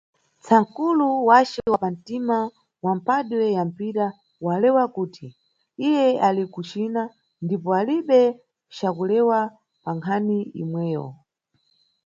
Tsankulu 0.43 1.05
wace 1.29 1.59
wa 1.71 1.77
pa 1.83 1.89
ntima 1.95 2.37
wa 2.85 2.91
mphanduwe 2.97 3.47
ya 3.57 3.63
mpira 3.69 4.05
walewa 4.45 4.83
kuti 4.95 5.27
iye 5.87 6.05
ali 6.27 6.43
ku 6.53 6.61
China, 6.69 7.01
ndipo 7.43 7.69
alibe 7.79 8.21
ca 8.75 8.89
kulewa 8.97 9.39
pa 9.83 9.91
nkhani 9.97 10.39
imweyo. 10.61 11.05